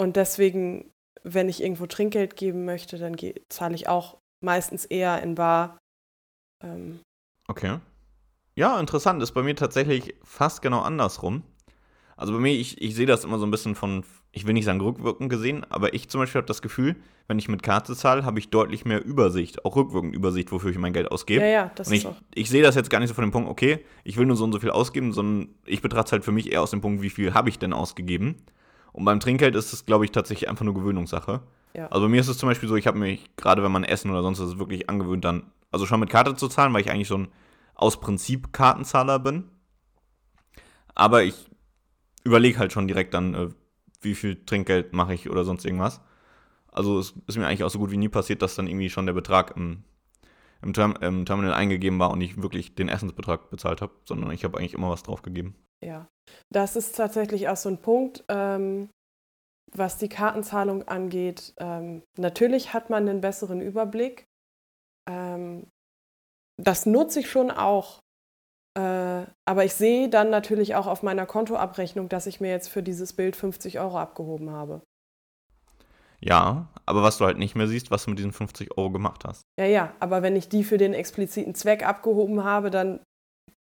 [0.00, 0.91] Und deswegen,
[1.24, 3.16] wenn ich irgendwo Trinkgeld geben möchte, dann
[3.48, 5.78] zahle ich auch meistens eher in Bar.
[6.62, 7.00] Ähm,
[7.48, 7.78] okay.
[8.54, 9.22] Ja, interessant.
[9.22, 11.42] Ist bei mir tatsächlich fast genau andersrum.
[12.16, 14.66] Also bei mir, ich, ich sehe das immer so ein bisschen von, ich will nicht
[14.66, 18.24] sagen rückwirkend gesehen, aber ich zum Beispiel habe das Gefühl, wenn ich mit Karte zahle,
[18.24, 21.40] habe ich deutlich mehr Übersicht, auch rückwirkend Übersicht, wofür ich mein Geld ausgebe.
[21.42, 22.16] Ja, ja, das und ich, ist auch.
[22.34, 24.44] Ich sehe das jetzt gar nicht so von dem Punkt, okay, ich will nur so
[24.44, 27.02] und so viel ausgeben, sondern ich betrachte es halt für mich eher aus dem Punkt,
[27.02, 28.36] wie viel habe ich denn ausgegeben.
[28.92, 31.40] Und beim Trinkgeld ist es, glaube ich, tatsächlich einfach nur Gewöhnungssache.
[31.74, 31.86] Ja.
[31.86, 34.10] Also bei mir ist es zum Beispiel so, ich habe mich, gerade wenn man essen
[34.10, 37.08] oder sonst was wirklich angewöhnt, dann, also schon mit Karte zu zahlen, weil ich eigentlich
[37.08, 37.28] so ein
[37.74, 39.44] aus Prinzip Kartenzahler bin.
[40.94, 41.34] Aber ich
[42.24, 43.48] überlege halt schon direkt dann, äh,
[44.02, 46.00] wie viel Trinkgeld mache ich oder sonst irgendwas.
[46.70, 49.06] Also es ist mir eigentlich auch so gut wie nie passiert, dass dann irgendwie schon
[49.06, 49.84] der Betrag im,
[50.62, 54.44] im, Term im Terminal eingegeben war und ich wirklich den Essensbetrag bezahlt habe, sondern ich
[54.44, 55.54] habe eigentlich immer was draufgegeben.
[55.82, 56.06] Ja,
[56.50, 58.88] das ist tatsächlich auch so ein Punkt, ähm,
[59.74, 61.54] was die Kartenzahlung angeht.
[61.58, 64.26] Ähm, natürlich hat man einen besseren Überblick.
[65.08, 65.66] Ähm,
[66.62, 68.00] das nutze ich schon auch.
[68.78, 72.82] Äh, aber ich sehe dann natürlich auch auf meiner Kontoabrechnung, dass ich mir jetzt für
[72.82, 74.82] dieses Bild 50 Euro abgehoben habe.
[76.20, 79.24] Ja, aber was du halt nicht mehr siehst, was du mit diesen 50 Euro gemacht
[79.26, 79.42] hast.
[79.58, 83.00] Ja, ja, aber wenn ich die für den expliziten Zweck abgehoben habe, dann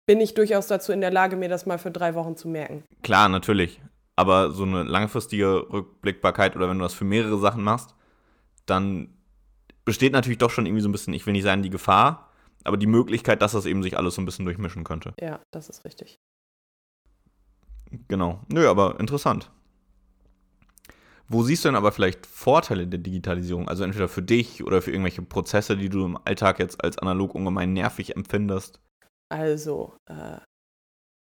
[0.08, 2.82] bin ich durchaus dazu in der Lage, mir das mal für drei Wochen zu merken.
[3.02, 3.82] Klar, natürlich.
[4.16, 7.94] Aber so eine langfristige Rückblickbarkeit oder wenn du das für mehrere Sachen machst,
[8.64, 9.14] dann
[9.84, 12.30] besteht natürlich doch schon irgendwie so ein bisschen, ich will nicht sagen, die Gefahr,
[12.64, 15.12] aber die Möglichkeit, dass das eben sich alles so ein bisschen durchmischen könnte.
[15.20, 16.18] Ja, das ist richtig.
[18.08, 18.40] Genau.
[18.50, 19.50] Nö, aber interessant.
[21.28, 23.68] Wo siehst du denn aber vielleicht Vorteile der Digitalisierung?
[23.68, 27.34] Also entweder für dich oder für irgendwelche Prozesse, die du im Alltag jetzt als analog
[27.34, 28.80] ungemein nervig empfindest?
[29.30, 30.38] Also, äh,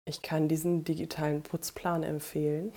[0.08, 2.72] ich kann diesen digitalen Putzplan empfehlen.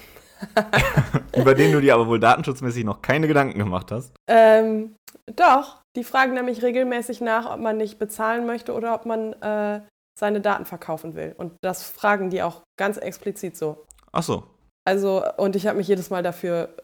[1.37, 4.13] Über den du dir aber wohl datenschutzmäßig noch keine Gedanken gemacht hast.
[4.29, 4.95] Ähm,
[5.35, 9.81] doch, die fragen nämlich regelmäßig nach, ob man nicht bezahlen möchte oder ob man äh,
[10.17, 11.33] seine Daten verkaufen will.
[11.37, 13.85] Und das fragen die auch ganz explizit so.
[14.11, 14.43] Ach so.
[14.85, 16.75] Also, und ich habe mich jedes Mal dafür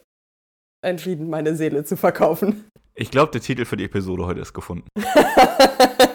[0.82, 2.68] entschieden, meine Seele zu verkaufen.
[2.94, 4.88] Ich glaube, der Titel für die Episode heute ist gefunden.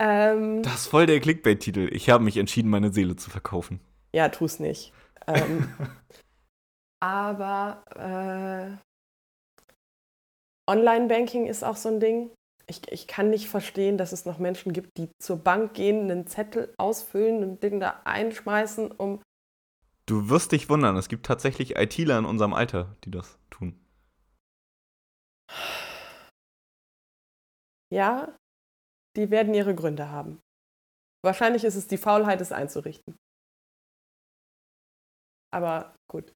[0.00, 1.88] ähm, das ist voll der Clickbait-Titel.
[1.92, 3.80] Ich habe mich entschieden, meine Seele zu verkaufen.
[4.12, 4.92] Ja, tu's nicht.
[5.26, 5.68] Ähm,
[7.00, 8.76] aber äh,
[10.70, 12.30] Online-Banking ist auch so ein Ding.
[12.66, 16.26] Ich, ich kann nicht verstehen, dass es noch Menschen gibt, die zur Bank gehen, einen
[16.26, 19.20] Zettel ausfüllen, ein Ding da einschmeißen, um
[20.06, 23.80] Du wirst dich wundern, es gibt tatsächlich ITler in unserem Alter, die das tun.
[27.90, 28.36] Ja,
[29.16, 30.40] die werden ihre Gründe haben.
[31.24, 33.16] Wahrscheinlich ist es die Faulheit, es einzurichten.
[35.52, 36.32] Aber gut.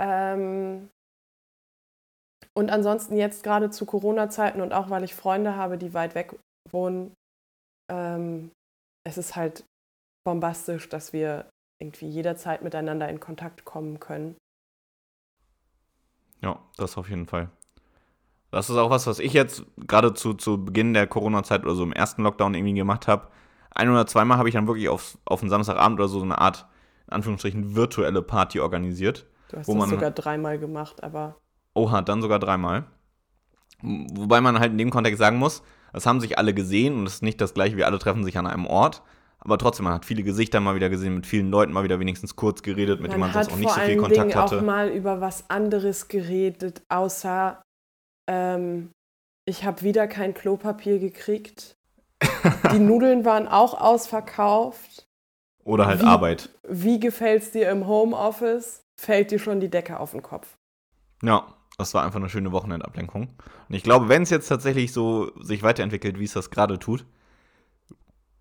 [0.00, 0.88] Ähm
[2.54, 6.38] und ansonsten jetzt gerade zu Corona-Zeiten und auch weil ich Freunde habe, die weit weg
[6.70, 7.14] wohnen,
[7.90, 8.50] ähm,
[9.04, 9.64] es ist halt
[10.24, 14.36] bombastisch, dass wir irgendwie jederzeit miteinander in Kontakt kommen können.
[16.42, 17.50] Ja, das auf jeden Fall.
[18.50, 21.84] Das ist auch was, was ich jetzt gerade zu, zu Beginn der Corona-Zeit oder so
[21.84, 23.28] im ersten Lockdown irgendwie gemacht habe.
[23.72, 26.66] Ein oder zweimal habe ich dann wirklich auf, auf einen Samstagabend oder so eine Art,
[27.06, 29.26] in Anführungsstrichen, virtuelle Party organisiert.
[29.48, 31.36] Du hast das man, sogar dreimal gemacht, aber.
[31.74, 32.86] Oha, dann sogar dreimal.
[33.82, 37.14] Wobei man halt in dem Kontext sagen muss, das haben sich alle gesehen und es
[37.14, 39.02] ist nicht das gleiche, wie alle treffen sich an einem Ort.
[39.38, 42.36] Aber trotzdem, man hat viele Gesichter mal wieder gesehen, mit vielen Leuten mal wieder wenigstens
[42.36, 44.58] kurz geredet, mit denen man sonst auch nicht so viel Kontakt Dingen hatte.
[44.58, 47.62] auch mal über was anderes geredet, außer
[48.30, 48.92] ähm,
[49.44, 51.76] ich habe wieder kein Klopapier gekriegt.
[52.72, 55.08] Die Nudeln waren auch ausverkauft.
[55.64, 56.50] Oder halt wie, Arbeit.
[56.68, 58.82] Wie gefällt es dir im Homeoffice?
[58.96, 60.56] Fällt dir schon die Decke auf den Kopf?
[61.22, 63.28] Ja, das war einfach eine schöne Wochenendablenkung.
[63.68, 67.04] Und ich glaube, wenn es jetzt tatsächlich so sich weiterentwickelt, wie es das gerade tut,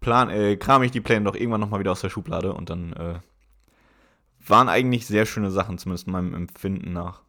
[0.02, 2.94] plan, äh, kram ich die Pläne doch irgendwann nochmal wieder aus der Schublade und dann
[2.94, 3.20] äh,
[4.46, 7.22] waren eigentlich sehr schöne Sachen, zumindest meinem Empfinden nach.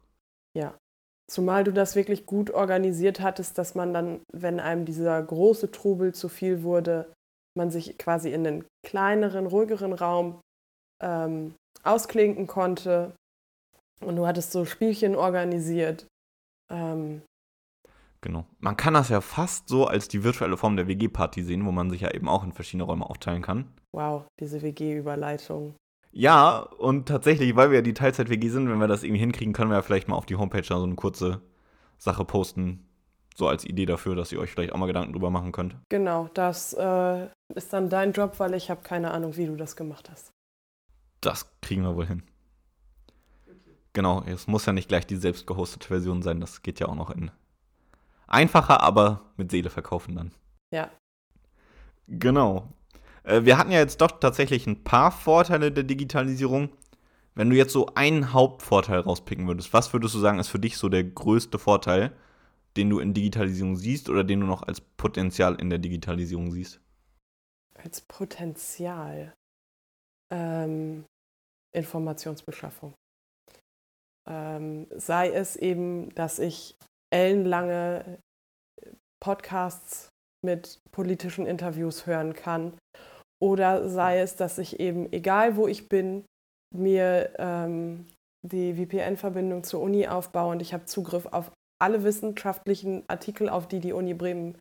[0.53, 0.73] Ja.
[1.31, 6.13] Zumal du das wirklich gut organisiert hattest, dass man dann, wenn einem dieser große Trubel
[6.13, 7.13] zu viel wurde,
[7.57, 10.41] man sich quasi in einen kleineren, ruhigeren Raum
[11.01, 13.13] ähm, ausklinken konnte.
[14.01, 16.05] Und du hattest so Spielchen organisiert.
[16.69, 17.21] Ähm,
[18.23, 18.45] Genau.
[18.59, 21.89] Man kann das ja fast so als die virtuelle Form der WG-Party sehen, wo man
[21.89, 23.73] sich ja eben auch in verschiedene Räume aufteilen kann.
[23.95, 25.73] Wow, diese WG-Überleitung.
[26.11, 29.69] Ja, und tatsächlich, weil wir ja die Teilzeit-WG sind, wenn wir das irgendwie hinkriegen, können
[29.71, 31.41] wir ja vielleicht mal auf die Homepage da so eine kurze
[31.97, 32.87] Sache posten.
[33.35, 35.77] So als Idee dafür, dass ihr euch vielleicht auch mal Gedanken drüber machen könnt.
[35.87, 39.77] Genau, das äh, ist dann dein Job, weil ich habe keine Ahnung, wie du das
[39.77, 40.31] gemacht hast.
[41.21, 42.23] Das kriegen wir wohl hin.
[43.93, 46.95] Genau, es muss ja nicht gleich die selbst gehostete Version sein, das geht ja auch
[46.95, 47.31] noch in
[48.27, 50.31] Einfacher, aber mit Seele verkaufen dann.
[50.73, 50.89] Ja.
[52.07, 52.73] Genau.
[53.23, 56.69] Äh, wir hatten ja jetzt doch tatsächlich ein paar Vorteile der Digitalisierung.
[57.33, 60.77] Wenn du jetzt so einen Hauptvorteil rauspicken würdest, was würdest du sagen, ist für dich
[60.77, 62.11] so der größte Vorteil,
[62.75, 66.81] den du in Digitalisierung siehst oder den du noch als Potenzial in der Digitalisierung siehst?
[67.75, 69.33] Als Potenzial.
[70.29, 71.05] Ähm,
[71.73, 72.93] Informationsbeschaffung.
[74.29, 76.75] Ähm, sei es eben, dass ich
[77.11, 78.19] ellenlange
[79.21, 80.09] Podcasts
[80.45, 82.73] mit politischen Interviews hören kann
[83.41, 86.25] Oder sei es, dass ich eben, egal wo ich bin,
[86.73, 88.05] mir ähm,
[88.43, 91.51] die VPN-Verbindung zur Uni aufbaue und ich habe Zugriff auf
[91.81, 94.57] alle wissenschaftlichen Artikel, auf die die Uni Bremen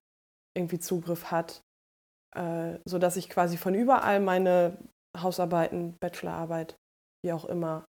[0.56, 1.60] irgendwie Zugriff hat,
[2.34, 4.78] äh, sodass ich quasi von überall meine
[5.16, 6.76] Hausarbeiten, Bachelorarbeit,
[7.24, 7.84] wie auch immer,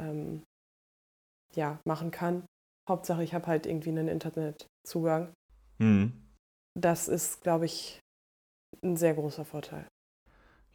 [0.00, 0.42] ähm,
[1.54, 2.44] ja, machen kann.
[2.88, 5.32] Hauptsache, ich habe halt irgendwie einen Internetzugang.
[5.78, 6.32] Mhm.
[6.76, 8.00] Das ist, glaube ich,
[8.82, 9.86] ein sehr großer Vorteil.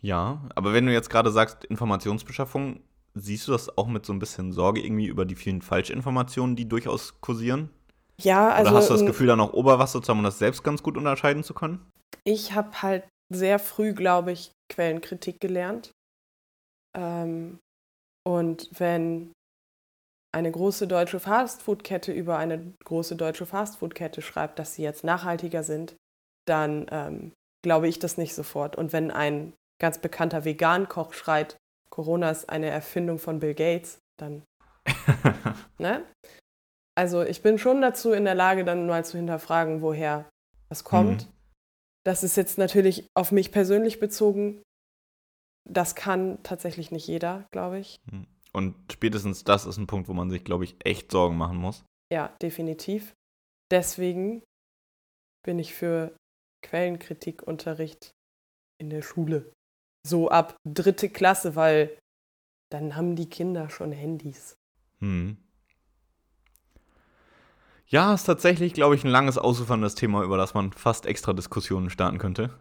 [0.01, 2.81] Ja, aber wenn du jetzt gerade sagst, Informationsbeschaffung,
[3.15, 6.67] siehst du das auch mit so ein bisschen Sorge irgendwie über die vielen Falschinformationen, die
[6.67, 7.69] durchaus kursieren?
[8.21, 8.71] Ja, also.
[8.71, 10.97] Oder hast du das Gefühl, da noch Oberwasser zu haben, um das selbst ganz gut
[10.97, 11.85] unterscheiden zu können?
[12.23, 15.91] Ich habe halt sehr früh, glaube ich, Quellenkritik gelernt.
[16.95, 17.59] Ähm,
[18.27, 19.31] und wenn
[20.31, 25.95] eine große deutsche Fastfood-Kette über eine große deutsche Fastfood-Kette schreibt, dass sie jetzt nachhaltiger sind,
[26.47, 27.31] dann ähm,
[27.63, 28.75] glaube ich das nicht sofort.
[28.75, 31.57] Und wenn ein ganz bekannter Vegan-Koch schreit,
[31.89, 34.43] Corona ist eine Erfindung von Bill Gates, dann.
[35.77, 36.03] ne?
[36.95, 40.29] Also ich bin schon dazu in der Lage, dann mal zu hinterfragen, woher
[40.69, 41.25] das kommt.
[41.25, 41.31] Mhm.
[42.05, 44.61] Das ist jetzt natürlich auf mich persönlich bezogen.
[45.69, 47.99] Das kann tatsächlich nicht jeder, glaube ich.
[48.11, 48.27] Mhm.
[48.51, 51.85] Und spätestens das ist ein Punkt, wo man sich, glaube ich, echt Sorgen machen muss.
[52.11, 53.13] Ja, definitiv.
[53.71, 54.43] Deswegen
[55.45, 56.15] bin ich für
[56.61, 58.13] Quellenkritikunterricht
[58.79, 59.51] in der Schule.
[60.07, 61.97] So ab dritte Klasse, weil
[62.71, 64.55] dann haben die Kinder schon Handys.
[64.99, 65.37] Hm.
[67.87, 71.89] Ja, ist tatsächlich, glaube ich, ein langes, ausuferndes Thema, über das man fast extra Diskussionen
[71.89, 72.51] starten könnte.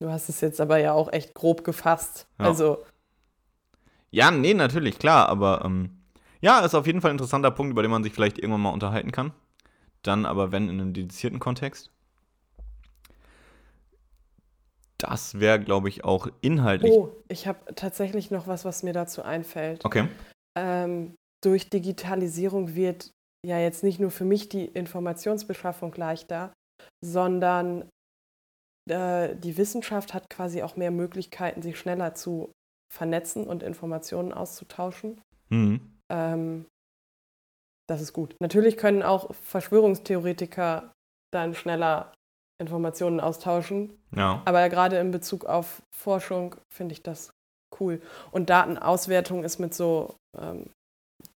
[0.00, 2.26] Du hast es jetzt aber ja auch echt grob gefasst.
[2.38, 2.46] Ja.
[2.46, 2.84] Also
[4.12, 6.02] ja, nee, natürlich, klar, aber ähm,
[6.42, 8.70] ja, ist auf jeden Fall ein interessanter Punkt, über den man sich vielleicht irgendwann mal
[8.70, 9.32] unterhalten kann.
[10.02, 11.90] Dann aber, wenn in einem dedizierten Kontext.
[15.02, 16.92] Das wäre, glaube ich, auch inhaltlich.
[16.92, 19.84] Oh, ich habe tatsächlich noch was, was mir dazu einfällt.
[19.84, 20.06] Okay.
[20.56, 23.10] Ähm, durch Digitalisierung wird
[23.44, 26.52] ja jetzt nicht nur für mich die Informationsbeschaffung leichter,
[27.04, 27.88] sondern
[28.88, 32.52] äh, die Wissenschaft hat quasi auch mehr Möglichkeiten, sich schneller zu
[32.92, 35.20] vernetzen und Informationen auszutauschen.
[35.48, 35.98] Mhm.
[36.12, 36.66] Ähm,
[37.88, 38.36] das ist gut.
[38.40, 40.92] Natürlich können auch Verschwörungstheoretiker
[41.32, 42.12] dann schneller
[42.62, 43.92] Informationen austauschen.
[44.16, 44.42] Ja.
[44.44, 47.32] Aber gerade in Bezug auf Forschung finde ich das
[47.78, 48.00] cool.
[48.30, 50.70] Und Datenauswertung ist mit so ähm,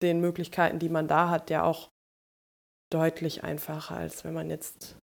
[0.02, 1.90] den Möglichkeiten, die man da hat, ja auch
[2.92, 4.98] deutlich einfacher, als wenn man jetzt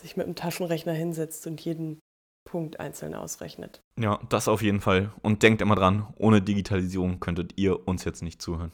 [0.00, 2.00] sich mit einem Taschenrechner hinsetzt und jeden
[2.48, 3.80] Punkt einzeln ausrechnet.
[3.98, 5.12] Ja, das auf jeden Fall.
[5.22, 8.72] Und denkt immer dran, ohne Digitalisierung könntet ihr uns jetzt nicht zuhören.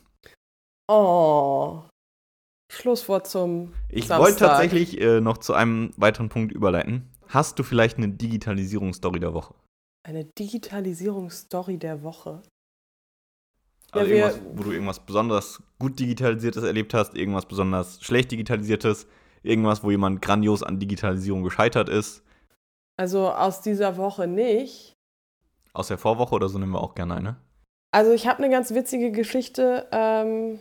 [0.89, 1.85] Oh.
[2.71, 3.73] Schlusswort zum.
[3.89, 7.11] Ich wollte tatsächlich äh, noch zu einem weiteren Punkt überleiten.
[7.29, 9.55] Hast du vielleicht eine Digitalisierungsstory der Woche?
[10.03, 12.43] Eine Digitalisierungsstory der Woche?
[13.93, 19.07] Also ja, irgendwas, wo du irgendwas besonders gut Digitalisiertes erlebt hast, irgendwas besonders schlecht Digitalisiertes,
[19.43, 22.23] irgendwas, wo jemand grandios an Digitalisierung gescheitert ist
[23.01, 24.93] also aus dieser Woche nicht.
[25.73, 27.37] Aus der Vorwoche oder so nehmen wir auch gerne eine?
[27.93, 30.59] Also ich habe eine ganz witzige Geschichte ähm,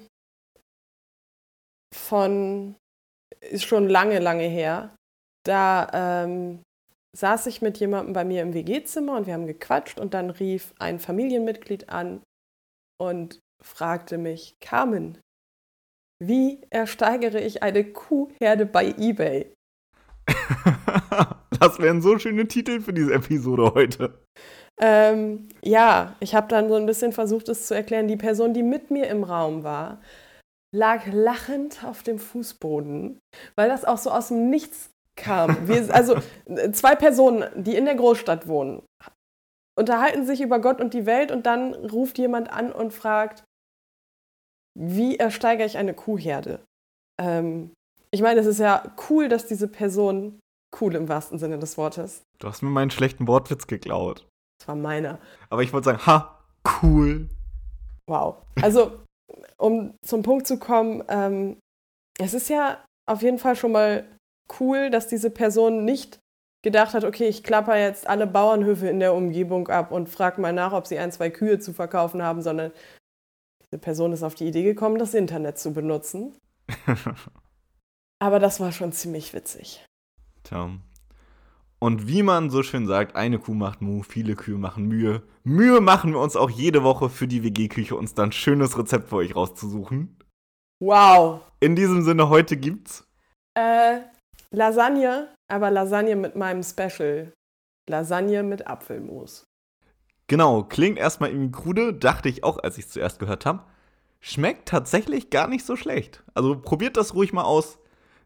[1.94, 2.76] von,
[3.42, 4.96] ist schon lange, lange her.
[5.46, 6.62] Da ähm,
[7.16, 10.74] saß ich mit jemandem bei mir im WG-Zimmer und wir haben gequatscht und dann rief
[10.80, 12.22] ein Familienmitglied an
[13.02, 15.18] und fragte mich, Carmen,
[16.22, 19.54] wie ersteigere ich eine Kuhherde bei eBay?
[21.60, 24.14] Das wären so schöne Titel für diese Episode heute.
[24.80, 28.08] Ähm, ja, ich habe dann so ein bisschen versucht, es zu erklären.
[28.08, 30.00] Die Person, die mit mir im Raum war,
[30.72, 33.20] lag lachend auf dem Fußboden,
[33.56, 35.68] weil das auch so aus dem Nichts kam.
[35.68, 36.18] Wir, also
[36.72, 38.84] zwei Personen, die in der Großstadt wohnen,
[39.78, 43.44] unterhalten sich über Gott und die Welt und dann ruft jemand an und fragt,
[44.78, 46.60] wie ersteigere ich eine Kuhherde?
[47.20, 47.72] Ähm,
[48.12, 50.40] ich meine, es ist ja cool, dass diese Person
[50.80, 52.24] cool im wahrsten Sinne des Wortes.
[52.40, 54.28] Du hast mir meinen schlechten Wortwitz geklaut.
[54.60, 55.20] Das war meiner.
[55.50, 56.40] Aber ich wollte sagen, ha,
[56.82, 57.30] cool.
[58.08, 58.38] Wow.
[58.62, 59.00] Also,
[59.58, 61.58] um zum Punkt zu kommen, ähm,
[62.20, 64.06] es ist ja auf jeden Fall schon mal
[64.60, 66.20] cool, dass diese Person nicht
[66.62, 70.54] gedacht hat, okay, ich klapper jetzt alle Bauernhöfe in der Umgebung ab und frage mal
[70.54, 72.72] nach, ob sie ein, zwei Kühe zu verkaufen haben, sondern
[73.62, 76.38] diese Person ist auf die Idee gekommen, das Internet zu benutzen.
[78.20, 79.86] Aber das war schon ziemlich witzig.
[80.44, 80.72] Tja.
[81.80, 85.24] Und wie man so schön sagt, eine Kuh macht Mu, viele Kühe machen Mühe.
[85.44, 89.10] Mühe machen wir uns auch jede Woche für die WG-Küche, uns dann ein schönes Rezept
[89.10, 90.18] für euch rauszusuchen.
[90.82, 91.42] Wow.
[91.62, 93.08] In diesem Sinne, heute gibt's?
[93.54, 94.02] Äh,
[94.52, 97.32] Lasagne, aber Lasagne mit meinem Special.
[97.90, 99.46] Lasagne mit Apfelmus.
[100.28, 103.64] Genau, klingt erstmal irgendwie krude, dachte ich auch, als ich es zuerst gehört habe.
[104.20, 106.24] Schmeckt tatsächlich gar nicht so schlecht.
[106.34, 107.80] Also probiert das ruhig mal aus.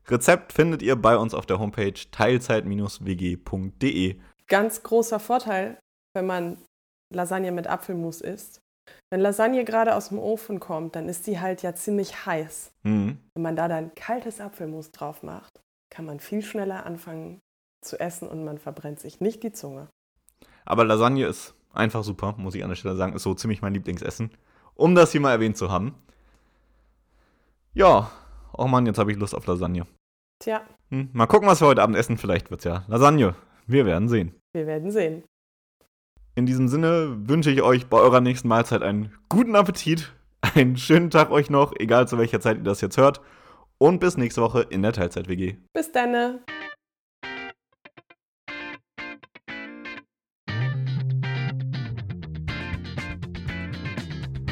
[0.08, 4.16] Rezept findet ihr bei uns auf der Homepage teilzeit-wg.de.
[4.47, 5.78] Ganz großer Vorteil,
[6.14, 6.58] wenn man
[7.14, 8.62] Lasagne mit Apfelmus isst.
[9.12, 12.74] Wenn Lasagne gerade aus dem Ofen kommt, dann ist die halt ja ziemlich heiß.
[12.84, 13.18] Mhm.
[13.34, 17.39] Wenn man da dann kaltes Apfelmus drauf macht, kann man viel schneller anfangen
[17.82, 19.88] zu essen und man verbrennt sich nicht die Zunge.
[20.66, 23.14] Aber Lasagne ist einfach super, muss ich an der Stelle sagen.
[23.14, 24.32] Ist so ziemlich mein Lieblingsessen.
[24.76, 25.95] Um das hier mal erwähnt zu haben.
[27.74, 28.12] Ja,
[28.58, 29.86] oh Mann, jetzt habe ich Lust auf Lasagne.
[30.39, 32.18] Tja, Hm, mal gucken, was wir heute Abend essen.
[32.18, 33.36] Vielleicht wird's ja Lasagne.
[33.66, 34.34] Wir werden sehen.
[34.54, 35.24] wir werden sehen.
[36.36, 40.14] In diesem Sinne wünsche ich euch bei eurer nächsten Mahlzeit einen guten Appetit,
[40.56, 43.22] einen schönen Tag euch noch, egal zu welcher Zeit ihr das jetzt hört.
[43.78, 45.56] Und bis nächste Woche in der Teilzeit-WG.
[45.74, 46.39] Bis dann.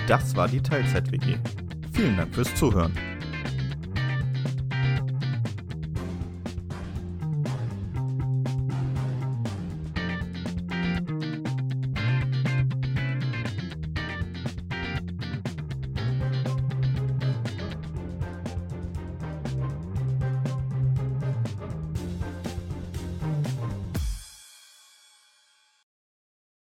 [0.08, 1.38] Das war die Teilzeit-WG.
[1.94, 2.94] Vielen Dank fürs Zuhören.